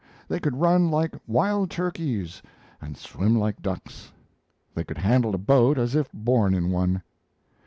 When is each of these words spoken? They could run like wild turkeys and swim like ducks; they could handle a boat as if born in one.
They 0.27 0.39
could 0.39 0.57
run 0.59 0.89
like 0.89 1.13
wild 1.27 1.69
turkeys 1.69 2.41
and 2.81 2.97
swim 2.97 3.35
like 3.37 3.61
ducks; 3.61 4.11
they 4.73 4.83
could 4.83 4.97
handle 4.97 5.35
a 5.35 5.37
boat 5.37 5.77
as 5.77 5.93
if 5.93 6.11
born 6.11 6.55
in 6.55 6.71
one. 6.71 7.03